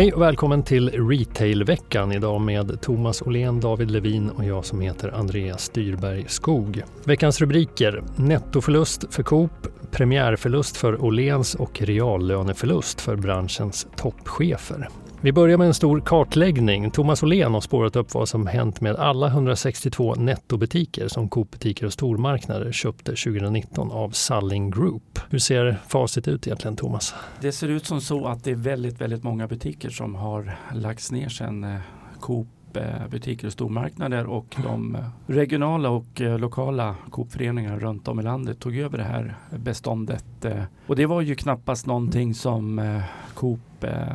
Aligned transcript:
Hej 0.00 0.12
och 0.12 0.22
välkommen 0.22 0.62
till 0.62 1.08
Retailveckan 1.08 2.12
idag 2.12 2.40
med 2.40 2.80
Thomas 2.80 3.22
Åhlén, 3.22 3.60
David 3.60 3.90
Levin 3.90 4.30
och 4.30 4.44
jag 4.44 4.64
som 4.64 4.80
heter 4.80 5.08
Andreas 5.08 5.64
Styrberg 5.64 6.24
Skog. 6.28 6.82
Veckans 7.04 7.40
rubriker 7.40 8.02
Nettoförlust 8.16 9.14
för 9.14 9.22
Coop, 9.22 9.66
premiärförlust 9.90 10.76
för 10.76 11.04
Åhléns 11.04 11.54
och 11.54 11.80
reallöneförlust 11.80 13.00
för 13.00 13.16
branschens 13.16 13.86
toppchefer. 13.96 14.88
Vi 15.22 15.32
börjar 15.32 15.58
med 15.58 15.66
en 15.66 15.74
stor 15.74 16.00
kartläggning. 16.00 16.90
Thomas 16.90 17.22
Åhlén 17.22 17.54
har 17.54 17.60
spårat 17.60 17.96
upp 17.96 18.14
vad 18.14 18.28
som 18.28 18.46
hänt 18.46 18.80
med 18.80 18.96
alla 18.96 19.26
162 19.26 20.14
nettobutiker 20.14 21.08
som 21.08 21.28
Coop-butiker 21.28 21.86
och 21.86 21.92
stormarknader 21.92 22.72
köpte 22.72 23.10
2019 23.10 23.90
av 23.90 24.10
Salling 24.10 24.70
Group. 24.70 25.18
Hur 25.30 25.38
ser 25.38 25.80
facit 25.88 26.28
ut 26.28 26.46
egentligen 26.46 26.76
Thomas? 26.76 27.14
Det 27.40 27.52
ser 27.52 27.68
ut 27.68 27.86
som 27.86 28.00
så 28.00 28.26
att 28.26 28.44
det 28.44 28.50
är 28.50 28.54
väldigt, 28.54 29.00
väldigt 29.00 29.22
många 29.22 29.48
butiker 29.48 29.90
som 29.90 30.14
har 30.14 30.58
lagts 30.74 31.12
ner 31.12 31.28
sedan 31.28 31.64
eh, 31.64 31.80
Coop 32.20 32.48
Coop 32.72 33.10
butiker 33.10 33.46
och 33.46 33.52
stormarknader 33.52 34.26
och 34.26 34.56
de 34.62 34.96
regionala 35.26 35.90
och 35.90 36.20
eh, 36.20 36.38
lokala 36.38 36.94
Coop-föreningar 37.10 37.78
runt 37.78 38.08
om 38.08 38.20
i 38.20 38.22
landet 38.22 38.60
tog 38.60 38.76
över 38.76 38.98
det 38.98 39.04
här 39.04 39.36
beståndet. 39.56 40.44
Eh, 40.44 40.62
och 40.86 40.96
det 40.96 41.06
var 41.06 41.20
ju 41.20 41.34
knappast 41.34 41.86
någonting 41.86 42.34
som 42.34 43.00
Coop 43.34 43.60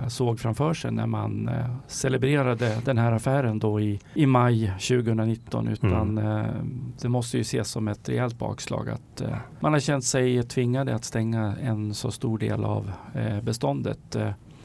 såg 0.08 0.40
framför 0.40 0.74
sig 0.74 0.92
när 0.92 1.08
man 1.08 1.48
eh, 1.48 1.76
celebrerade 1.88 2.82
den 2.86 2.98
här 2.98 3.12
affären 3.12 3.60
då 3.60 3.80
i, 3.80 4.00
i 4.14 4.26
maj 4.26 4.68
2019 4.68 5.68
utan 5.68 6.18
mm. 6.18 6.26
Eh, 6.26 6.46
det 7.02 7.10
måste 7.10 7.38
ju 7.38 7.42
ses 7.42 7.70
som 7.70 7.88
ett 7.88 8.10
rejält 8.10 8.38
bakslag 8.38 8.90
att 8.90 9.22
eh, 9.22 9.38
man 9.60 9.74
har 9.74 9.80
känt 9.80 10.04
sig 10.04 10.44
tvingade 10.44 10.96
att 10.96 11.06
stänga 11.06 11.56
en 11.62 11.94
så 11.94 12.12
stor 12.12 12.38
del 12.38 12.64
av 12.64 12.92
beståndet. 13.42 14.16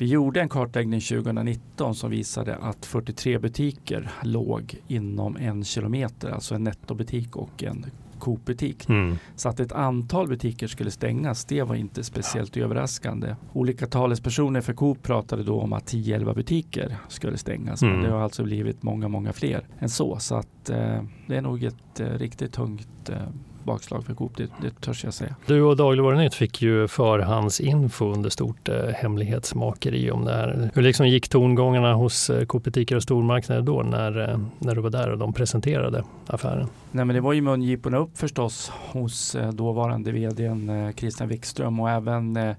Vi 0.01 0.07
gjorde 0.07 0.41
en 0.41 0.49
kartläggning 0.49 1.01
2019 1.01 1.95
som 1.95 2.11
visade 2.11 2.57
att 2.57 2.87
43 2.87 3.39
butiker 3.39 4.11
låg 4.23 4.75
inom 4.89 5.37
en 5.37 5.65
kilometer, 5.65 6.31
alltså 6.31 6.55
en 6.55 6.65
nettobutik 6.65 7.37
och 7.37 7.63
en 7.63 7.87
Coop-butik. 8.19 8.89
Mm. 8.89 9.17
Så 9.37 9.49
att 9.49 9.61
ett 9.61 9.73
antal 9.73 10.29
butiker 10.29 10.67
skulle 10.67 10.91
stängas, 10.91 11.45
det 11.45 11.63
var 11.63 11.75
inte 11.75 12.05
speciellt 12.05 12.57
överraskande. 12.57 13.37
Olika 13.53 13.87
talespersoner 13.87 14.61
för 14.61 14.73
Coop 14.73 15.03
pratade 15.03 15.43
då 15.43 15.61
om 15.61 15.73
att 15.73 15.93
10-11 15.93 16.35
butiker 16.35 16.97
skulle 17.09 17.39
stängas. 17.39 17.83
Mm. 17.83 17.95
Men 17.95 18.05
det 18.05 18.11
har 18.11 18.21
alltså 18.21 18.45
blivit 18.45 18.83
många, 18.83 19.09
många 19.09 19.33
fler 19.33 19.67
än 19.79 19.89
så. 19.89 20.19
Så 20.19 20.35
att 20.35 20.71
eh, 20.71 21.03
det 21.27 21.37
är 21.37 21.43
nog 21.43 21.65
ett 21.65 22.01
eh, 22.01 22.07
riktigt 22.07 22.53
tungt 22.53 23.09
eh, 23.09 23.29
bakslag 23.65 24.05
för 24.05 24.15
Coop, 24.15 24.37
det, 24.37 24.51
det 24.63 24.81
törs 24.81 25.05
jag 25.05 25.15
säga. 25.15 25.35
Du 25.47 25.63
och 25.63 25.77
Dagligvarunytt 25.77 26.35
fick 26.35 26.63
ju 26.63 26.89
förhandsinfo 26.89 28.13
under 28.13 28.31
stort 28.31 28.69
eh, 28.69 28.75
hemlighetsmakeri 28.95 30.11
om 30.11 30.25
det 30.25 30.33
här. 30.33 30.71
Hur 30.75 30.83
liksom 30.83 31.09
gick 31.09 31.29
tongångarna 31.29 31.95
hos 31.95 32.31
eh, 32.31 32.45
Coop-butiker 32.45 32.97
och 32.97 33.03
stormarknader 33.03 33.63
då 33.63 33.83
när, 33.83 34.31
eh, 34.31 34.39
när 34.59 34.75
du 34.75 34.81
var 34.81 34.91
där 34.91 35.11
och 35.11 35.19
de 35.19 35.33
presenterade 35.33 36.05
affären? 36.27 36.67
Nej 36.91 37.05
men 37.05 37.15
det 37.15 37.21
var 37.21 37.33
ju 37.33 37.41
mungiporna 37.41 37.99
upp 37.99 38.19
förstås 38.19 38.73
hos 38.93 39.35
eh, 39.35 39.53
dåvarande 39.53 40.13
vdn 40.13 40.69
eh, 40.69 40.93
Christian 40.93 41.29
Wikström 41.29 41.81
och 41.81 41.91
även 41.91 42.37
eh, 42.37 42.57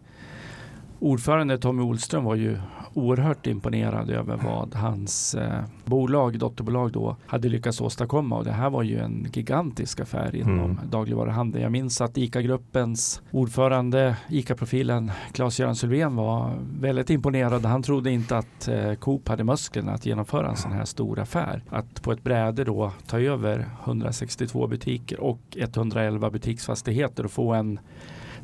ordförande 1.01 1.57
Tommy 1.57 1.81
Olström 1.81 2.23
var 2.23 2.35
ju 2.35 2.57
oerhört 2.93 3.47
imponerad 3.47 4.09
över 4.09 4.37
vad 4.37 4.75
hans 4.75 5.35
eh, 5.35 5.63
bolag, 5.85 6.39
dotterbolag 6.39 6.91
då, 6.91 7.15
hade 7.25 7.49
lyckats 7.49 7.81
åstadkomma. 7.81 8.37
Och 8.37 8.43
det 8.43 8.51
här 8.51 8.69
var 8.69 8.83
ju 8.83 8.99
en 8.99 9.27
gigantisk 9.33 9.99
affär 9.99 10.35
inom 10.35 10.59
mm. 10.59 10.77
dagligvaruhandeln. 10.89 11.63
Jag 11.63 11.71
minns 11.71 12.01
att 12.01 12.17
ICA-gruppens 12.17 13.21
ordförande, 13.31 14.17
ICA-profilen 14.29 15.11
Claes-Göran 15.33 15.75
Sylvén 15.75 16.15
var 16.15 16.53
väldigt 16.79 17.09
imponerad. 17.09 17.65
Han 17.65 17.83
trodde 17.83 18.11
inte 18.11 18.37
att 18.37 18.67
eh, 18.67 18.93
Coop 18.93 19.27
hade 19.27 19.43
musklerna 19.43 19.91
att 19.91 20.05
genomföra 20.05 20.49
en 20.49 20.57
sån 20.57 20.71
här 20.71 20.85
stor 20.85 21.19
affär. 21.19 21.63
Att 21.69 22.01
på 22.01 22.11
ett 22.11 22.23
bräde 22.23 22.63
då 22.63 22.91
ta 23.07 23.19
över 23.19 23.65
162 23.85 24.67
butiker 24.67 25.19
och 25.19 25.41
111 25.57 26.29
butiksfastigheter 26.29 27.25
och 27.25 27.31
få 27.31 27.53
en 27.53 27.79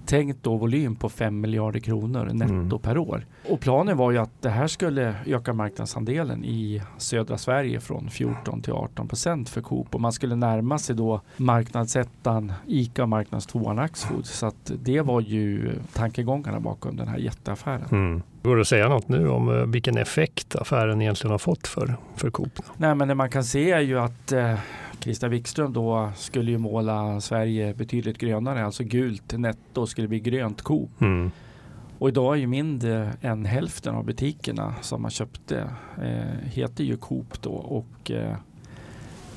tänkt 0.08 0.44
då 0.44 0.56
volym 0.56 0.96
på 0.96 1.10
5 1.10 1.42
miljarder 1.42 1.80
kronor 1.80 2.26
netto 2.26 2.54
mm. 2.54 2.80
per 2.80 2.98
år. 2.98 3.26
Och 3.50 3.60
planen 3.60 3.98
var 3.98 4.12
ju 4.12 4.18
att 4.18 4.42
det 4.42 4.50
här 4.50 4.68
skulle 4.68 5.16
öka 5.26 5.54
marknadsandelen 5.54 6.46
i 6.46 6.82
södra 6.98 7.38
Sverige 7.38 7.80
från 7.80 8.10
14 8.10 8.62
till 8.62 8.74
18 8.74 9.08
procent 9.08 9.50
för 9.50 9.62
Coop 9.62 9.96
och 9.96 10.02
man 10.02 10.12
skulle 10.12 10.36
närma 10.36 10.78
sig 10.78 10.96
då 10.96 11.22
marknadsettan 11.38 12.54
ICA 12.68 13.04
och 13.04 13.10
marknadstvåan 13.10 13.80
Axfood. 13.80 14.26
Så 14.26 14.46
att 14.46 14.72
det 14.84 15.02
var 15.02 15.22
ju 15.22 15.72
tankegångarna 15.94 16.60
bakom 16.60 16.96
den 16.96 17.08
här 17.08 17.18
jätteaffären. 17.18 17.88
Mm. 17.92 18.22
Går 18.44 18.56
det 18.56 18.62
att 18.62 18.68
säga 18.68 18.90
något 18.90 19.08
nu 19.08 19.30
om 19.30 19.50
eh, 19.50 19.66
vilken 19.66 19.98
effekt 19.98 20.56
affären 20.56 21.02
egentligen 21.02 21.32
har 21.32 21.38
fått 21.38 21.68
för, 21.68 21.96
för 22.16 22.30
Coop? 22.30 22.60
Nej, 22.78 22.96
men 22.96 23.08
det 23.08 23.16
man 23.16 23.30
kan 23.30 23.44
se 23.44 23.72
är 23.72 23.80
ju 23.80 24.00
att 24.00 24.32
eh, 24.32 24.54
Christian 25.00 25.32
Wikström 25.32 25.74
då 25.74 26.12
skulle 26.16 26.52
ju 26.52 26.58
måla 26.58 27.22
Sverige 27.22 27.74
betydligt 27.74 28.18
grönare, 28.18 28.66
alltså 28.66 28.84
gult 28.84 29.38
netto 29.38 29.88
skulle 29.88 30.08
bli 30.08 30.20
grönt 30.20 30.62
Coop. 30.62 31.02
Mm. 31.02 31.32
Och 32.00 32.10
idag 32.10 32.36
är 32.36 32.40
ju 32.40 32.48
mindre 32.48 33.14
än 33.22 33.46
hälften 33.46 33.96
av 33.96 34.06
butikerna 34.06 34.76
som 34.82 35.02
man 35.02 35.12
köpte 35.12 35.70
eh, 36.02 36.50
heter 36.50 36.84
ju 36.84 36.98
Coop 36.98 37.42
då 37.42 37.52
och 37.52 38.12
eh, 38.12 38.36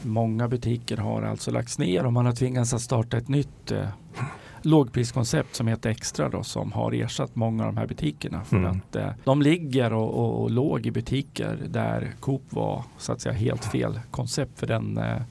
många 0.02 0.48
butiker 0.48 0.96
har 0.96 1.22
alltså 1.22 1.50
lagts 1.50 1.78
ner 1.78 2.06
och 2.06 2.12
man 2.12 2.26
har 2.26 2.32
tvingats 2.32 2.74
att 2.74 2.80
starta 2.80 3.16
ett 3.16 3.28
nytt 3.28 3.70
eh, 3.70 3.88
lågpriskoncept 4.62 5.54
som 5.54 5.66
heter 5.66 5.90
Extra 5.90 6.28
då, 6.28 6.42
som 6.42 6.72
har 6.72 6.92
ersatt 6.92 7.36
många 7.36 7.62
av 7.66 7.74
de 7.74 7.80
här 7.80 7.86
butikerna. 7.86 8.44
För 8.44 8.56
mm. 8.56 8.70
att 8.70 8.96
eh, 8.96 9.10
de 9.24 9.42
ligger 9.42 9.92
och, 9.92 10.14
och, 10.14 10.42
och, 10.42 10.50
låg 10.50 10.86
i 10.86 10.90
butiker 10.90 11.58
där 11.68 12.12
Coop 12.20 12.42
var 12.50 12.84
så 12.98 13.12
att 13.12 13.20
säga 13.20 13.34
helt 13.34 13.64
fel 13.64 14.00
koncept 14.10 14.58
för 14.58 14.66
den 14.66 14.98
eh, 14.98 15.22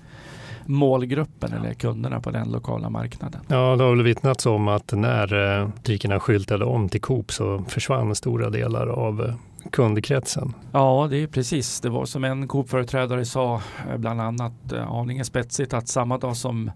målgruppen 0.69 1.53
eller 1.53 1.74
kunderna 1.74 2.19
på 2.19 2.31
den 2.31 2.52
lokala 2.52 2.90
marknaden. 2.90 3.41
Ja, 3.47 3.75
det 3.75 3.84
har 3.84 3.96
väl 3.96 4.03
vittnats 4.03 4.46
om 4.46 4.68
att 4.68 4.94
när 4.94 5.59
eh, 5.62 5.68
butikerna 5.68 6.19
skyltade 6.19 6.66
om 6.66 6.90
till 6.90 7.02
Coop 7.02 7.31
så 7.31 7.63
försvann 7.68 8.16
stora 8.16 8.50
delar 8.50 8.88
av 8.88 9.25
eh, 9.25 9.35
kundkretsen. 9.72 10.53
Ja, 10.72 11.07
det 11.09 11.18
är 11.18 11.28
precis. 11.28 11.81
Det 11.81 11.90
var 11.90 12.06
som 12.06 12.24
en 12.24 12.47
Coop-företrädare 12.47 13.25
sa, 13.25 13.62
eh, 13.90 13.97
bland 13.97 14.22
annat 14.22 14.74
aningen 14.74 15.25
spetsigt, 15.25 15.74
att 15.74 15.88
samma 15.88 16.18
dag 16.18 16.38
som 16.38 16.72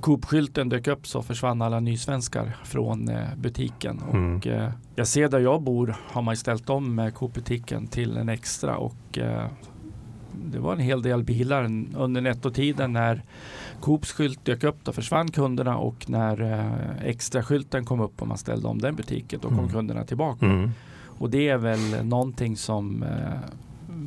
Coop-skylten 0.00 0.68
dök 0.68 0.86
upp 0.86 1.06
så 1.06 1.22
försvann 1.22 1.62
alla 1.62 1.80
nysvenskar 1.80 2.56
från 2.64 3.10
butiken. 3.36 4.02
Mm. 4.12 4.36
Och 4.36 4.46
jag 4.94 5.06
ser 5.06 5.28
där 5.28 5.40
jag 5.40 5.62
bor 5.62 5.96
har 6.12 6.22
man 6.22 6.36
ställt 6.36 6.70
om 6.70 7.10
Coop-butiken 7.14 7.86
till 7.86 8.16
en 8.16 8.28
extra 8.28 8.76
och 8.76 9.18
det 10.34 10.58
var 10.58 10.72
en 10.72 10.78
hel 10.78 11.02
del 11.02 11.24
bilar 11.24 11.64
under 11.96 12.20
nettotiden 12.20 12.92
när 12.92 13.22
Coops 13.80 14.12
skylt 14.12 14.44
dök 14.44 14.64
upp. 14.64 14.84
Då 14.84 14.92
försvann 14.92 15.30
kunderna 15.30 15.76
och 15.76 16.10
när 16.10 16.42
eh, 16.42 17.06
extra 17.08 17.42
skylten 17.42 17.84
kom 17.84 18.00
upp 18.00 18.22
och 18.22 18.28
man 18.28 18.38
ställde 18.38 18.68
om 18.68 18.78
den 18.78 18.96
butiken 18.96 19.40
då 19.42 19.48
kom 19.48 19.58
mm. 19.58 19.70
kunderna 19.70 20.04
tillbaka. 20.04 20.46
Mm. 20.46 20.70
Och 21.18 21.30
det 21.30 21.48
är 21.48 21.58
väl 21.58 22.04
någonting 22.04 22.56
som 22.56 23.02
eh, 23.02 23.08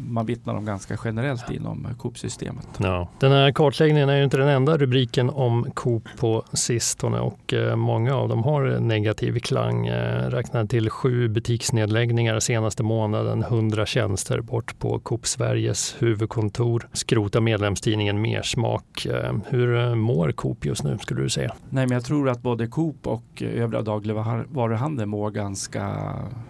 man 0.07 0.25
vittnar 0.25 0.55
om 0.55 0.66
ganska 0.66 0.97
generellt 1.03 1.51
inom 1.51 1.88
Coop-systemet. 1.97 2.67
Ja. 2.77 3.07
Den 3.19 3.31
här 3.31 3.51
kartläggningen 3.51 4.09
är 4.09 4.17
ju 4.17 4.23
inte 4.23 4.38
den 4.38 4.47
enda 4.47 4.77
rubriken 4.77 5.29
om 5.29 5.71
Coop 5.73 6.03
på 6.17 6.43
sistone 6.53 7.19
och 7.19 7.53
eh, 7.53 7.75
många 7.75 8.15
av 8.15 8.29
dem 8.29 8.44
har 8.44 8.79
negativ 8.79 9.39
klang. 9.39 9.88
Eh, 9.88 10.29
räknat 10.29 10.69
till 10.69 10.89
sju 10.89 11.27
butiksnedläggningar 11.27 12.39
senaste 12.39 12.83
månaden, 12.83 13.44
100 13.44 13.85
tjänster 13.85 14.41
bort 14.41 14.79
på 14.79 14.99
Coop 14.99 15.27
Sveriges 15.27 15.95
huvudkontor, 15.99 16.88
skrota 16.94 17.41
medlemstidningen 17.41 18.21
Mersmak. 18.21 19.05
Eh, 19.05 19.33
hur 19.47 19.95
mår 19.95 20.31
Coop 20.31 20.65
just 20.65 20.83
nu 20.83 20.97
skulle 20.97 21.21
du 21.21 21.29
säga? 21.29 21.55
Nej, 21.69 21.88
men 21.88 21.95
jag 21.95 22.05
tror 22.05 22.29
att 22.29 22.41
både 22.41 22.67
Coop 22.67 23.07
och 23.07 23.41
övriga 23.41 23.81
dagligvaruhandeln 23.81 25.09
mår 25.09 25.31
ganska 25.31 25.83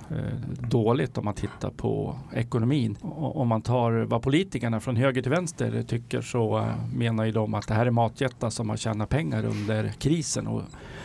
eh, 0.10 0.70
dåligt 0.70 1.18
om 1.18 1.26
man 1.26 1.34
tittar 1.34 1.70
på 1.70 2.16
ekonomin 2.34 2.98
om 3.02 3.45
man 3.48 3.62
tar 3.62 3.92
vad 3.92 4.22
politikerna 4.22 4.80
från 4.80 4.96
höger 4.96 5.22
till 5.22 5.32
vänster 5.32 5.84
tycker 5.88 6.22
så 6.22 6.58
eh, 6.58 6.66
menar 6.96 7.26
ju 7.26 7.32
de 7.32 7.54
att 7.54 7.68
det 7.68 7.74
här 7.74 7.86
är 7.86 7.92
matjättar 7.92 8.50
som 8.50 8.70
har 8.70 8.78
tjänat 8.78 9.10
pengar 9.10 9.46
under 9.46 9.90
krisen. 9.90 10.48
Och 10.48 10.62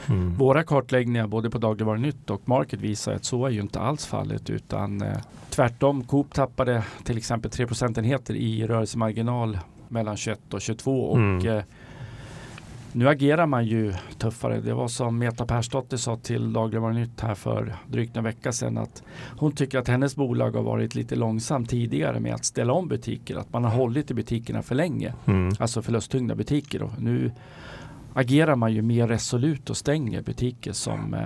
mm. 0.08 0.34
Våra 0.34 0.62
kartläggningar 0.62 1.26
både 1.26 1.50
på 1.50 1.58
Dagligvarunytt 1.58 2.30
och 2.30 2.48
Market 2.48 2.80
visar 2.80 3.12
att 3.12 3.24
så 3.24 3.46
är 3.46 3.50
ju 3.50 3.60
inte 3.60 3.80
alls 3.80 4.06
fallet 4.06 4.50
utan 4.50 5.02
eh, 5.02 5.18
tvärtom. 5.50 6.04
Coop 6.04 6.34
tappade 6.34 6.84
till 7.04 7.16
exempel 7.16 7.50
3 7.50 7.66
procentenheter 7.66 8.34
i 8.34 8.66
rörelsemarginal 8.66 9.58
mellan 9.88 10.16
21 10.16 10.54
och 10.54 10.60
22 10.60 11.04
och 11.04 11.16
mm. 11.16 11.48
eh, 11.48 11.62
nu 12.92 13.08
agerar 13.08 13.46
man 13.46 13.66
ju 13.66 13.92
tuffare. 14.18 14.60
Det 14.60 14.74
var 14.74 14.88
som 14.88 15.18
Meta 15.18 15.46
Persdotter 15.46 15.96
sa 15.96 16.16
till 16.16 16.52
Dagligvarunytt 16.52 17.20
här 17.20 17.34
för 17.34 17.74
drygt 17.88 18.16
en 18.16 18.24
vecka 18.24 18.52
sedan 18.52 18.78
att 18.78 19.02
hon 19.38 19.52
tycker 19.52 19.78
att 19.78 19.88
hennes 19.88 20.16
bolag 20.16 20.50
har 20.50 20.62
varit 20.62 20.94
lite 20.94 21.16
långsamt 21.16 21.70
tidigare 21.70 22.20
med 22.20 22.34
att 22.34 22.44
ställa 22.44 22.72
om 22.72 22.88
butiker. 22.88 23.36
Att 23.36 23.52
man 23.52 23.64
har 23.64 23.70
hållit 23.70 24.10
i 24.10 24.14
butikerna 24.14 24.62
för 24.62 24.74
länge. 24.74 25.14
Mm. 25.26 25.52
Alltså 25.58 25.82
förlusttyngda 25.82 26.34
butiker. 26.34 26.82
Och 26.82 26.92
nu 26.98 27.32
agerar 28.14 28.56
man 28.56 28.72
ju 28.72 28.82
mer 28.82 29.08
resolut 29.08 29.70
och 29.70 29.76
stänger 29.76 30.22
butiker 30.22 30.72
som 30.72 31.14
eh, 31.14 31.20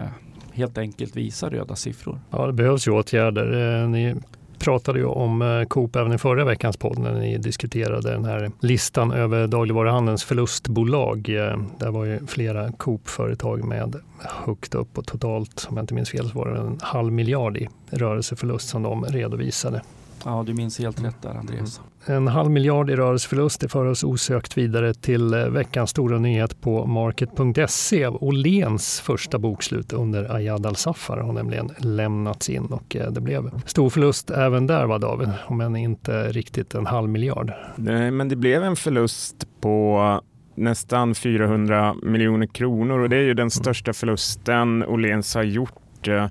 helt 0.53 0.79
enkelt 0.79 1.17
visar 1.17 1.51
röda 1.51 1.77
siffror. 1.77 2.21
Ja, 2.31 2.47
det 2.47 2.53
behövs 2.53 2.89
ju 2.89 2.93
åtgärder. 2.93 3.83
Eh, 3.83 3.89
ni 3.89 4.15
pratade 4.59 4.99
ju 4.99 5.05
om 5.05 5.43
eh, 5.43 5.65
Coop 5.65 5.97
även 5.97 6.13
i 6.13 6.19
förra 6.19 6.45
veckans 6.45 6.77
podd 6.77 6.99
när 6.99 7.15
ni 7.15 7.39
diskuterade 7.39 8.11
den 8.11 8.25
här 8.25 8.51
listan 8.61 9.13
över 9.13 9.47
dagligvaruhandelns 9.47 10.25
förlustbolag. 10.25 11.29
Eh, 11.29 11.59
där 11.79 11.91
var 11.91 12.05
ju 12.05 12.27
flera 12.27 12.73
Coop-företag 12.73 13.65
med 13.65 13.97
högt 14.19 14.75
upp 14.75 14.99
och 14.99 15.07
totalt, 15.07 15.67
om 15.71 15.77
jag 15.77 15.83
inte 15.83 15.95
minns 15.95 16.11
fel, 16.11 16.31
så 16.31 16.39
var 16.39 16.49
det 16.49 16.61
en 16.61 16.79
halv 16.83 17.13
miljard 17.13 17.57
i 17.57 17.69
rörelseförlust 17.91 18.69
som 18.69 18.83
de 18.83 19.05
redovisade. 19.05 19.83
Ja, 20.25 20.43
du 20.47 20.55
minns 20.55 20.79
helt 20.79 21.05
rätt 21.05 21.23
där 21.23 21.35
Andreas. 21.35 21.81
En 22.07 22.29
halv 22.29 22.51
miljard 22.51 22.91
i 22.91 22.97
rörelseförlust 22.97 23.61
det 23.61 23.69
för 23.69 23.85
oss 23.85 24.05
osökt 24.05 24.59
vidare 24.59 24.95
till 24.95 25.35
eh, 25.35 25.47
veckans 25.47 25.91
stora 25.91 26.19
nyhet 26.19 26.61
på 26.61 26.87
market.se. 26.87 28.07
Åhléns 28.07 29.01
första 29.01 29.39
bokslut 29.39 29.93
under 29.93 30.35
Ayad 30.35 30.67
Al-Safar 30.67 31.17
har 31.17 31.33
nämligen 31.33 31.71
lämnats 31.79 32.51
in 32.51 32.67
och 32.67 32.97
eh, 32.97 33.11
det 33.11 33.21
blev 33.21 33.51
stor 33.67 33.91
förlust 33.91 34.31
även 34.31 34.67
där 34.67 34.87
va 34.87 34.99
David, 34.99 35.31
om 35.47 35.61
än 35.61 35.77
inte 35.77 36.33
riktigt 36.33 36.75
en 36.75 36.87
halv 36.87 37.09
miljard. 37.09 37.53
Nej, 37.77 38.11
men 38.11 38.29
det 38.29 38.37
blev 38.37 38.65
en 38.65 38.77
förlust 38.77 39.47
på 39.61 40.21
nästan 40.55 41.15
400 41.15 41.95
miljoner 42.03 42.47
kronor 42.47 42.99
och 42.99 43.09
det 43.09 43.17
är 43.17 43.23
ju 43.23 43.35
den 43.35 43.43
mm. 43.43 43.51
största 43.51 43.93
förlusten 43.93 44.85
Åhléns 44.85 45.35
har 45.35 45.43
gjort 45.43 46.09
eh, 46.09 46.27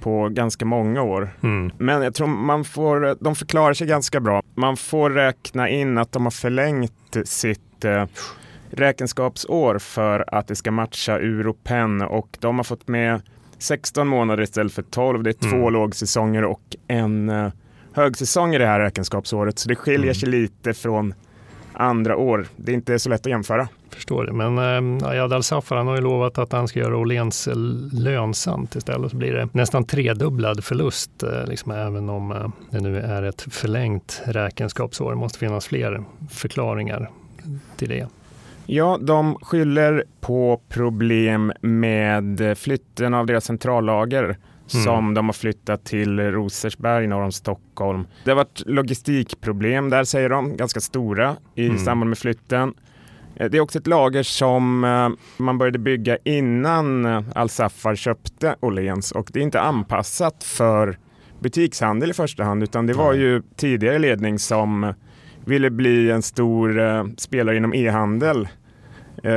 på 0.00 0.28
ganska 0.28 0.64
många 0.64 1.02
år. 1.02 1.30
Mm. 1.42 1.72
Men 1.78 2.02
jag 2.02 2.14
tror 2.14 2.26
man 2.26 2.64
får, 2.64 3.24
de 3.24 3.34
förklarar 3.34 3.74
sig 3.74 3.86
ganska 3.86 4.20
bra. 4.20 4.42
Man 4.54 4.76
får 4.76 5.10
räkna 5.10 5.68
in 5.68 5.98
att 5.98 6.12
de 6.12 6.26
har 6.26 6.30
förlängt 6.30 7.16
sitt 7.24 7.84
eh, 7.84 8.04
räkenskapsår 8.70 9.78
för 9.78 10.24
att 10.34 10.48
det 10.48 10.56
ska 10.56 10.70
matcha 10.70 11.18
Europen 11.18 12.02
och 12.02 12.36
de 12.40 12.56
har 12.56 12.64
fått 12.64 12.88
med 12.88 13.22
16 13.58 14.08
månader 14.08 14.42
istället 14.42 14.72
för 14.72 14.82
12. 14.82 15.22
Det 15.22 15.30
är 15.30 15.50
två 15.50 15.56
mm. 15.56 15.72
lågsäsonger 15.72 16.44
och 16.44 16.76
en 16.88 17.28
eh, 17.28 17.48
högsäsong 17.92 18.54
i 18.54 18.58
det 18.58 18.66
här 18.66 18.80
räkenskapsåret. 18.80 19.58
Så 19.58 19.68
det 19.68 19.74
skiljer 19.74 20.02
mm. 20.02 20.14
sig 20.14 20.28
lite 20.28 20.74
från 20.74 21.14
andra 21.78 22.16
år. 22.16 22.46
Det 22.56 22.72
är 22.72 22.74
inte 22.74 22.98
så 22.98 23.08
lätt 23.08 23.20
att 23.20 23.30
jämföra. 23.30 23.68
Förstår 23.90 24.26
det. 24.26 24.32
Men 24.32 24.58
eh, 24.58 25.08
Ayad 25.08 25.32
Al-Safar 25.32 25.76
har 25.76 25.96
ju 25.96 26.02
lovat 26.02 26.38
att 26.38 26.52
han 26.52 26.68
ska 26.68 26.80
göra 26.80 26.96
Åhléns 26.96 27.48
lönsamt 27.92 28.76
istället. 28.76 29.10
Så 29.10 29.16
blir 29.16 29.32
det 29.32 29.48
nästan 29.52 29.84
tredubblad 29.84 30.64
förlust, 30.64 31.22
eh, 31.22 31.46
liksom, 31.46 31.72
även 31.72 32.08
om 32.08 32.32
eh, 32.32 32.48
det 32.70 32.80
nu 32.80 32.98
är 33.00 33.22
ett 33.22 33.46
förlängt 33.50 34.22
räkenskapsår. 34.24 35.10
Det 35.10 35.16
måste 35.16 35.38
finnas 35.38 35.66
fler 35.66 36.04
förklaringar 36.30 37.10
till 37.76 37.88
det. 37.88 38.06
Ja, 38.66 38.98
de 39.00 39.34
skyller 39.34 40.04
på 40.20 40.60
problem 40.68 41.52
med 41.60 42.58
flytten 42.58 43.14
av 43.14 43.26
deras 43.26 43.44
centrallager 43.44 44.36
Mm. 44.74 44.84
som 44.84 45.14
de 45.14 45.26
har 45.26 45.32
flyttat 45.32 45.84
till 45.84 46.20
Rosersberg 46.20 47.06
norr 47.06 47.22
om 47.22 47.32
Stockholm. 47.32 48.06
Det 48.24 48.30
har 48.30 48.36
varit 48.36 48.62
logistikproblem 48.66 49.90
där 49.90 50.04
säger 50.04 50.28
de, 50.28 50.56
ganska 50.56 50.80
stora 50.80 51.36
i 51.54 51.66
mm. 51.66 51.78
samband 51.78 52.08
med 52.08 52.18
flytten. 52.18 52.74
Eh, 53.38 53.50
det 53.50 53.56
är 53.56 53.60
också 53.60 53.78
ett 53.78 53.86
lager 53.86 54.22
som 54.22 54.84
eh, 54.84 55.08
man 55.36 55.58
började 55.58 55.78
bygga 55.78 56.18
innan 56.24 57.06
eh, 57.06 57.22
Al-Safar 57.34 57.94
köpte 57.94 58.56
Åhléns 58.60 59.12
och 59.12 59.30
det 59.32 59.40
är 59.40 59.42
inte 59.42 59.60
anpassat 59.60 60.44
för 60.44 60.98
butikshandel 61.40 62.10
i 62.10 62.14
första 62.14 62.44
hand 62.44 62.62
utan 62.62 62.86
det 62.86 62.92
var 62.92 63.12
ju 63.12 63.42
tidigare 63.56 63.98
ledning 63.98 64.38
som 64.38 64.94
ville 65.44 65.70
bli 65.70 66.10
en 66.10 66.22
stor 66.22 67.20
spelare 67.20 67.56
inom 67.56 67.74
e-handel 67.74 68.48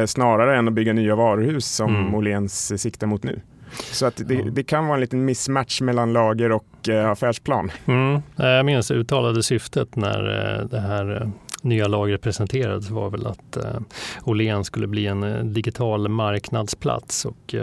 snarare 0.05 0.57
än 0.57 0.67
att 0.67 0.73
bygga 0.73 0.93
nya 0.93 1.15
varuhus 1.15 1.65
som 1.65 1.95
mm. 1.95 2.15
Åhléns 2.15 2.81
siktar 2.81 3.07
mot 3.07 3.23
nu. 3.23 3.41
Så 3.71 4.05
att 4.05 4.21
det, 4.25 4.49
det, 4.51 4.63
kan 4.63 4.85
vara 4.85 4.95
en 4.95 5.01
liten 5.01 5.25
mismatch 5.25 5.81
mellan 5.81 6.13
lager 6.13 6.51
och 6.51 6.89
eh, 6.89 7.09
affärsplan. 7.09 7.71
Mm. 7.85 8.21
Jag 8.35 8.65
minns 8.65 8.87
det 8.87 8.93
uttalade 8.93 9.43
syftet 9.43 9.95
när 9.95 10.59
eh, 10.59 10.65
det 10.65 10.79
här 10.79 11.21
eh, 11.21 11.29
nya 11.61 11.87
lagret 11.87 12.21
presenterades 12.21 12.89
var 12.89 13.09
väl 13.09 13.27
att 13.27 13.57
eh, 13.57 13.79
Åhléns 14.23 14.67
skulle 14.67 14.87
bli 14.87 15.07
en 15.07 15.53
digital 15.53 16.07
marknadsplats 16.07 17.25
och 17.25 17.55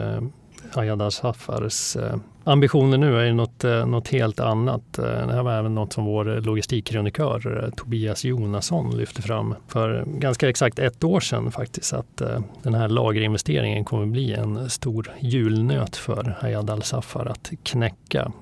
Ayadar 0.74 1.10
Safars 1.10 1.96
eh, 1.96 2.16
ambitioner 2.44 2.98
nu 2.98 3.20
är 3.20 3.32
något, 3.32 3.64
eh, 3.64 3.86
något 3.86 4.08
helt 4.08 4.40
annat. 4.40 4.98
Eh, 4.98 5.04
det 5.04 5.32
här 5.32 5.42
var 5.42 5.52
även 5.52 5.74
något 5.74 5.92
som 5.92 6.04
vår 6.04 6.40
logistikkrönikör 6.40 7.70
Tobias 7.76 8.24
Jonasson 8.24 8.96
lyfte 8.96 9.22
fram 9.22 9.54
för 9.68 10.04
ganska 10.06 10.48
exakt 10.48 10.78
ett 10.78 11.04
år 11.04 11.20
sedan 11.20 11.52
faktiskt 11.52 11.92
att 11.92 12.22
den 12.62 12.74
här 12.74 12.88
lagerinvesteringen 12.88 13.84
kommer 13.84 14.06
bli 14.06 14.32
en 14.34 14.70
stor 14.70 15.10
julnöt 15.20 15.96
för 15.96 16.36
Hayad 16.40 16.70
Al-Safar 16.70 17.26
att 17.26 17.50
knäcka. 17.62 18.32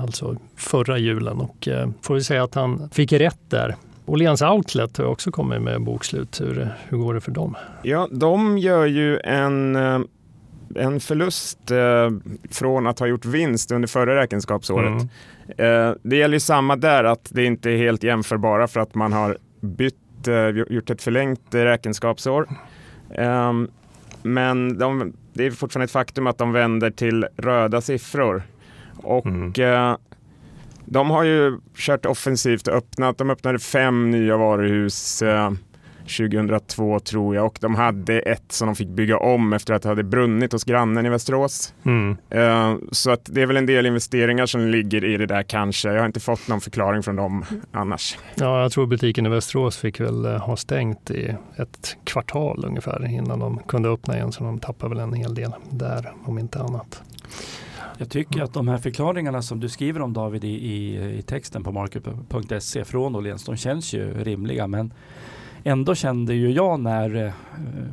Alltså 0.00 0.36
förra 0.56 0.98
julen 0.98 1.40
och 1.40 1.68
får 2.02 2.14
vi 2.14 2.24
säga 2.24 2.44
att 2.44 2.54
han 2.54 2.90
fick 2.90 3.12
rätt 3.12 3.40
där. 3.48 3.76
Åhléns 4.06 4.42
Outlet 4.42 4.98
har 4.98 5.04
också 5.04 5.30
kommit 5.30 5.62
med 5.62 5.82
bokslut. 5.82 6.40
Hur, 6.40 6.68
hur 6.88 6.98
går 6.98 7.14
det 7.14 7.20
för 7.20 7.32
dem? 7.32 7.56
Ja, 7.82 8.08
de 8.10 8.58
gör 8.58 8.86
ju 8.86 9.18
en 9.18 9.76
en 10.76 11.00
förlust 11.00 11.70
eh, 11.70 12.10
från 12.50 12.86
att 12.86 12.98
ha 12.98 13.06
gjort 13.06 13.24
vinst 13.24 13.72
under 13.72 13.88
förra 13.88 14.16
räkenskapsåret. 14.16 15.02
Mm. 15.58 15.88
Eh, 15.88 15.94
det 16.02 16.16
gäller 16.16 16.34
ju 16.34 16.40
samma 16.40 16.76
där, 16.76 17.04
att 17.04 17.28
det 17.32 17.44
inte 17.44 17.70
är 17.70 17.76
helt 17.76 18.02
jämförbara 18.02 18.68
för 18.68 18.80
att 18.80 18.94
man 18.94 19.12
har 19.12 19.38
bytt, 19.60 20.28
eh, 20.28 20.48
gjort 20.48 20.90
ett 20.90 21.02
förlängt 21.02 21.54
räkenskapsår. 21.54 22.48
Ehm, 23.14 23.68
men 24.22 24.78
de, 24.78 25.12
det 25.32 25.46
är 25.46 25.50
fortfarande 25.50 25.84
ett 25.84 25.90
faktum 25.90 26.26
att 26.26 26.38
de 26.38 26.52
vänder 26.52 26.90
till 26.90 27.26
röda 27.36 27.80
siffror. 27.80 28.42
Och 28.96 29.26
mm. 29.26 29.52
Eh, 29.58 29.96
de 30.84 31.10
har 31.10 31.24
ju 31.24 31.58
kört 31.76 32.06
offensivt 32.06 32.68
och 32.68 32.74
öppnat. 32.74 33.18
De 33.18 33.30
öppnade 33.30 33.58
fem 33.58 34.10
nya 34.10 34.36
varuhus 34.36 35.22
eh, 35.22 35.50
2002 36.08 37.00
tror 37.00 37.34
jag 37.34 37.46
och 37.46 37.58
de 37.60 37.74
hade 37.74 38.20
ett 38.20 38.52
som 38.52 38.66
de 38.66 38.76
fick 38.76 38.88
bygga 38.88 39.18
om 39.18 39.52
efter 39.52 39.74
att 39.74 39.82
det 39.82 39.88
hade 39.88 40.04
brunnit 40.04 40.52
hos 40.52 40.64
grannen 40.64 41.06
i 41.06 41.08
Västerås. 41.08 41.74
Mm. 41.84 42.16
Uh, 42.34 42.78
så 42.92 43.10
att 43.10 43.20
det 43.24 43.42
är 43.42 43.46
väl 43.46 43.56
en 43.56 43.66
del 43.66 43.86
investeringar 43.86 44.46
som 44.46 44.66
ligger 44.66 45.04
i 45.04 45.16
det 45.16 45.26
där 45.26 45.42
kanske. 45.42 45.88
Jag 45.88 45.98
har 45.98 46.06
inte 46.06 46.20
fått 46.20 46.48
någon 46.48 46.60
förklaring 46.60 47.02
från 47.02 47.16
dem 47.16 47.44
annars. 47.72 48.18
Ja, 48.34 48.62
jag 48.62 48.72
tror 48.72 48.86
butiken 48.86 49.26
i 49.26 49.28
Västerås 49.28 49.76
fick 49.76 50.00
väl 50.00 50.24
eh, 50.24 50.38
ha 50.38 50.56
stängt 50.56 51.10
i 51.10 51.34
ett 51.56 51.96
kvartal 52.04 52.64
ungefär 52.66 53.06
innan 53.06 53.38
de 53.38 53.58
kunde 53.58 53.88
öppna 53.88 54.16
igen 54.16 54.32
så 54.32 54.44
de 54.44 54.58
tappade 54.58 54.94
väl 54.94 55.04
en 55.04 55.12
hel 55.12 55.34
del 55.34 55.52
där 55.70 56.12
om 56.24 56.38
inte 56.38 56.58
annat. 56.58 57.02
Jag 57.98 58.10
tycker 58.10 58.42
att 58.42 58.54
de 58.54 58.68
här 58.68 58.78
förklaringarna 58.78 59.42
som 59.42 59.60
du 59.60 59.68
skriver 59.68 60.00
om 60.00 60.12
David 60.12 60.44
i, 60.44 60.48
i, 60.48 60.96
i 61.18 61.22
texten 61.22 61.64
på 61.64 61.72
market.se 61.72 62.84
från 62.84 63.16
Åhléns, 63.16 63.44
de 63.44 63.56
känns 63.56 63.92
ju 63.92 64.24
rimliga. 64.24 64.66
Men 64.66 64.92
Ändå 65.64 65.94
kände 65.94 66.34
ju 66.34 66.50
jag 66.50 66.80
när 66.80 67.26
eh, 67.26 67.32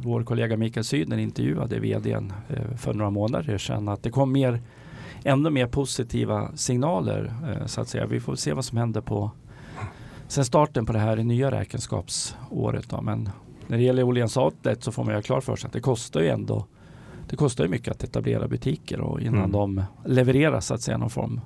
vår 0.03 0.24
kollega 0.24 0.57
Mikael 0.57 0.84
Sydner 0.84 1.17
intervjuade 1.17 1.79
vdn 1.79 2.34
eh, 2.50 2.77
för 2.77 2.93
några 2.93 3.12
månader 3.12 3.57
sedan 3.57 3.89
att 3.89 4.03
det 4.03 4.10
kom 4.10 4.31
mer, 4.31 4.62
ännu 5.24 5.50
mer 5.50 5.67
positiva 5.67 6.51
signaler 6.55 7.34
eh, 7.50 7.65
så 7.65 7.81
att 7.81 7.88
säga. 7.88 8.05
Vi 8.05 8.19
får 8.19 8.36
se 8.36 8.53
vad 8.53 8.65
som 8.65 8.77
händer 8.77 9.01
på 9.01 9.31
sen 10.27 10.45
starten 10.45 10.86
på 10.86 10.93
det 10.93 11.00
här 11.00 11.17
nya 11.17 11.51
räkenskapsåret. 11.51 12.89
Då. 12.89 13.01
Men 13.01 13.29
när 13.67 13.77
det 13.77 13.84
gäller 13.84 14.03
Åhléns 14.03 14.38
Outlet 14.38 14.84
så 14.84 14.91
får 14.91 15.03
man 15.03 15.15
ju 15.15 15.22
klart 15.22 15.43
för 15.43 15.55
sig 15.55 15.67
att 15.67 15.74
det 15.74 15.79
kostar 15.79 16.22
ju 16.22 16.29
ändå 16.29 16.65
det 17.29 17.36
kostar 17.36 17.63
ju 17.63 17.69
mycket 17.69 17.91
att 17.91 18.03
etablera 18.03 18.48
butiker 18.48 19.01
och 19.01 19.22
innan 19.22 19.38
mm. 19.38 19.51
de 19.51 19.84
levererar 20.05 20.60
så 20.60 20.74
att 20.74 20.81
säga 20.81 20.98
någon 20.98 21.10
form 21.10 21.41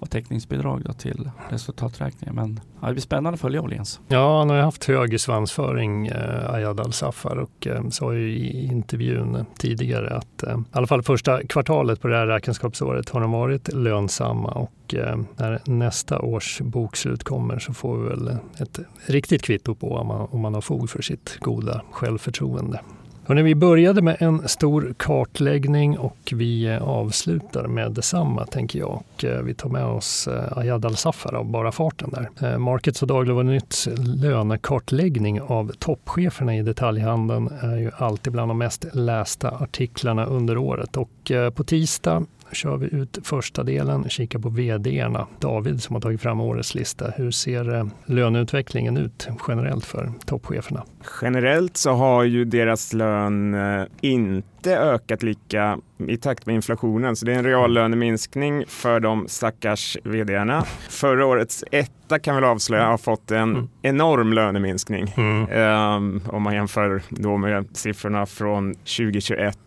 och 0.00 0.10
täckningsbidrag 0.10 0.82
då 0.84 0.92
till 0.92 1.30
resultaträkningen. 1.48 2.34
Men 2.34 2.60
ja, 2.80 2.86
det 2.86 2.92
blir 2.92 3.02
spännande 3.02 3.34
att 3.34 3.40
följa 3.40 3.62
Åhléns. 3.62 4.00
Ja, 4.08 4.38
han 4.38 4.50
har 4.50 4.56
ju 4.56 4.62
haft 4.62 4.84
hög 4.84 5.20
svansföring, 5.20 6.06
eh, 6.06 6.50
Ayad 6.54 6.80
Al-Safar 6.80 7.36
och 7.36 7.66
eh, 7.66 7.88
sa 7.88 8.14
ju 8.14 8.32
i 8.32 8.64
intervjun 8.64 9.46
tidigare 9.58 10.16
att 10.16 10.42
eh, 10.42 10.58
i 10.58 10.64
alla 10.70 10.86
fall 10.86 11.02
första 11.02 11.42
kvartalet 11.42 12.00
på 12.00 12.08
det 12.08 12.16
här 12.16 12.26
räkenskapsåret 12.26 13.08
har 13.08 13.20
de 13.20 13.30
varit 13.30 13.72
lönsamma 13.72 14.50
och 14.50 14.94
eh, 14.94 15.18
när 15.36 15.60
nästa 15.64 16.20
års 16.20 16.60
bokslut 16.60 17.24
kommer 17.24 17.58
så 17.58 17.74
får 17.74 17.98
vi 17.98 18.08
väl 18.08 18.36
ett 18.60 18.78
riktigt 19.06 19.42
kvitto 19.42 19.74
på 19.74 19.94
om 19.94 20.06
man, 20.06 20.28
om 20.30 20.40
man 20.40 20.54
har 20.54 20.60
fog 20.60 20.90
för 20.90 21.02
sitt 21.02 21.38
goda 21.40 21.82
självförtroende. 21.90 22.80
Hörrni, 23.28 23.42
vi 23.42 23.54
började 23.54 24.02
med 24.02 24.16
en 24.20 24.48
stor 24.48 24.94
kartläggning 24.96 25.98
och 25.98 26.32
vi 26.32 26.66
eh, 26.66 26.82
avslutar 26.82 27.66
med 27.66 27.92
detsamma 27.92 28.46
tänker 28.46 28.78
jag. 28.78 28.88
Och 28.90 29.24
eh, 29.24 29.42
vi 29.42 29.54
tar 29.54 29.68
med 29.68 29.84
oss 29.84 30.28
eh, 30.28 30.58
Ayad 30.58 30.84
Al-Safar 30.84 31.34
av 31.34 31.44
bara 31.44 31.72
farten 31.72 32.10
där. 32.10 32.58
Markets 32.58 33.02
och 33.02 33.08
Dagligvarunytts 33.08 33.88
lönekartläggning 33.98 35.40
av 35.40 35.72
toppcheferna 35.78 36.56
i 36.56 36.62
detaljhandeln 36.62 37.50
är 37.60 37.76
ju 37.76 37.90
alltid 37.96 38.32
bland 38.32 38.50
de 38.50 38.58
mest 38.58 38.86
lästa 38.92 39.50
artiklarna 39.50 40.24
under 40.24 40.58
året. 40.58 40.96
Och 40.96 41.32
på 41.54 41.64
tisdag 41.64 42.24
kör 42.52 42.76
vi 42.76 42.86
ut 42.86 43.18
första 43.22 43.62
delen, 43.62 44.08
kikar 44.08 44.38
på 44.38 44.48
vd-erna. 44.48 45.26
David 45.40 45.82
som 45.82 45.94
har 45.94 46.00
tagit 46.00 46.20
fram 46.20 46.40
årets 46.40 46.74
lista. 46.74 47.10
Hur 47.16 47.30
ser 47.30 47.74
eh, 47.74 47.86
löneutvecklingen 48.06 48.96
ut 48.96 49.28
generellt 49.48 49.84
för 49.84 50.12
toppcheferna? 50.26 50.84
Generellt 51.22 51.76
så 51.76 51.90
har 51.90 52.24
ju 52.24 52.44
deras 52.44 52.92
lön 52.92 53.54
eh, 53.54 53.86
inte 54.00 54.78
ökat 54.78 55.22
lika 55.22 55.78
i 56.08 56.16
takt 56.16 56.46
med 56.46 56.54
inflationen, 56.54 57.16
så 57.16 57.26
det 57.26 57.32
är 57.32 57.38
en 57.38 57.44
reallöneminskning 57.44 58.64
för 58.68 59.00
de 59.00 59.28
stackars 59.28 59.96
vdarna. 60.04 60.64
Förra 60.88 61.26
årets 61.26 61.64
etta 61.72 62.18
kan 62.18 62.34
väl 62.34 62.44
avslöja 62.44 62.86
har 62.86 62.98
fått 62.98 63.30
en 63.30 63.42
mm. 63.42 63.68
enorm 63.82 64.32
löneminskning 64.32 65.14
mm. 65.16 65.50
um, 65.96 66.22
om 66.28 66.42
man 66.42 66.54
jämför 66.54 67.02
då 67.08 67.36
med 67.36 67.66
siffrorna 67.76 68.26
från 68.26 68.74
2021. 68.74 69.58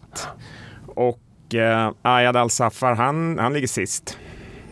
Och 0.86 1.20
uh, 1.56 1.92
Ayad 2.02 2.36
Al-Safar, 2.36 2.96
han, 2.96 3.40
han 3.40 3.54
ligger 3.54 3.68
sist. 3.68 4.18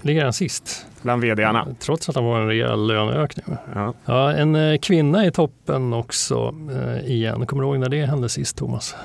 Ligger 0.01 0.23
han 0.23 0.33
sist? 0.33 0.85
Bland 1.01 1.23
vdarna. 1.23 1.67
Trots 1.79 2.09
att 2.09 2.15
han 2.15 2.25
var 2.25 2.39
en 2.39 2.47
rejäl 2.47 2.87
löneökning. 2.87 3.57
Ja. 3.75 3.93
ja 4.05 4.31
en 4.31 4.55
eh, 4.55 4.77
kvinna 4.77 5.25
i 5.25 5.31
toppen 5.31 5.93
också 5.93 6.55
eh, 6.71 7.11
igen. 7.11 7.45
Kommer 7.45 7.63
du 7.63 7.69
ihåg 7.69 7.79
när 7.79 7.89
det 7.89 8.05
hände 8.05 8.29
sist, 8.29 8.57
Thomas? 8.57 8.95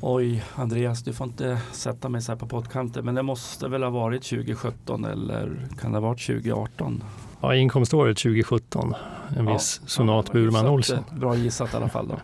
Oj, 0.00 0.44
Andreas, 0.54 1.02
du 1.02 1.12
får 1.12 1.26
inte 1.26 1.58
sätta 1.72 2.08
mig 2.08 2.22
så 2.22 2.32
här 2.32 2.36
på 2.38 2.46
pottkanten, 2.46 3.04
men 3.04 3.14
det 3.14 3.22
måste 3.22 3.68
väl 3.68 3.82
ha 3.82 3.90
varit 3.90 4.22
2017 4.22 5.04
eller 5.04 5.56
kan 5.80 5.92
det 5.92 5.98
ha 5.98 6.08
varit 6.08 6.26
2018? 6.26 7.04
Ja, 7.40 7.54
inkomståret 7.54 8.16
2017, 8.18 8.94
en 9.36 9.46
viss 9.46 9.80
ja, 9.82 9.88
Sonat 9.88 10.26
ja, 10.28 10.32
Burman 10.32 10.66
Olsson. 10.66 11.04
Bra 11.10 11.36
gissat 11.36 11.74
i 11.74 11.76
alla 11.76 11.88
fall 11.88 12.08
då. 12.08 12.16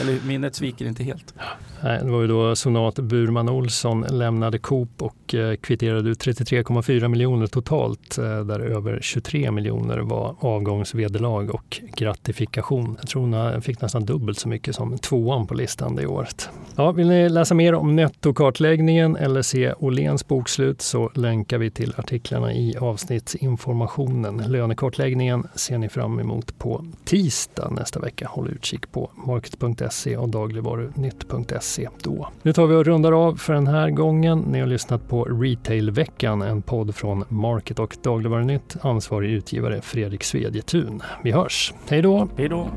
Eller 0.00 0.26
minnet 0.26 0.54
sviker 0.54 0.86
inte 0.86 1.04
helt. 1.04 1.34
Det 1.82 2.10
var 2.10 2.20
ju 2.20 2.26
då 2.26 2.56
Sonat 2.56 2.94
Burman 2.94 3.48
Olsson 3.48 4.00
lämnade 4.10 4.58
Coop 4.58 5.02
och 5.02 5.34
eh, 5.34 5.56
kvitterade 5.56 6.10
ut 6.10 6.26
33,4 6.26 7.08
miljoner 7.08 7.46
totalt 7.46 8.18
eh, 8.18 8.24
där 8.24 8.60
över 8.60 8.98
23 9.02 9.50
miljoner 9.50 9.98
var 9.98 10.36
avgångsvederlag 10.40 11.50
och 11.50 11.80
gratifikation. 11.96 12.96
Jag 13.00 13.08
tror 13.08 13.22
hon 13.22 13.62
fick 13.62 13.80
nästan 13.80 14.04
dubbelt 14.04 14.38
så 14.38 14.48
mycket 14.48 14.74
som 14.74 14.98
tvåan 14.98 15.46
på 15.46 15.54
listan 15.54 15.96
det 15.96 16.06
året. 16.06 16.48
Ja, 16.76 16.92
vill 16.92 17.08
ni 17.08 17.28
läsa 17.28 17.54
mer 17.54 17.74
om 17.74 17.96
nettokartläggningen 17.96 19.16
eller 19.16 19.42
se 19.42 19.72
Åhléns 19.72 20.28
bokslut 20.28 20.82
så 20.82 21.10
länkar 21.14 21.58
vi 21.58 21.70
till 21.70 21.94
artiklarna 21.96 22.52
i 22.52 22.76
avsnittsinformationen. 22.76 24.36
Lönekartläggningen 24.36 25.46
ser 25.54 25.78
ni 25.78 25.88
fram 25.88 26.18
emot 26.18 26.58
på 26.58 26.84
tisdag 27.04 27.70
nästa 27.70 28.00
vecka. 28.00 28.28
Håll 28.30 28.48
utkik 28.48 28.92
på 28.92 29.10
market.se 29.14 29.83
och 30.18 30.28
dagligvarunytt.se 30.28 31.88
då. 32.02 32.28
Nu 32.42 32.52
tar 32.52 32.66
vi 32.66 32.74
och 32.74 32.84
rundar 32.84 33.12
av 33.12 33.34
för 33.34 33.54
den 33.54 33.66
här 33.66 33.90
gången. 33.90 34.38
Ni 34.38 34.60
har 34.60 34.66
lyssnat 34.66 35.08
på 35.08 35.24
Retailveckan, 35.24 36.42
en 36.42 36.62
podd 36.62 36.94
från 36.94 37.24
Market 37.28 37.78
och 37.78 37.96
Dagligvarunytt. 38.02 38.76
Ansvarig 38.80 39.30
utgivare 39.30 39.80
Fredrik 39.80 40.24
Svedjetun. 40.24 41.02
Vi 41.24 41.30
hörs. 41.30 41.74
Hej 41.88 42.02
då! 42.02 42.28
Hej 42.36 42.48
då! 42.48 42.68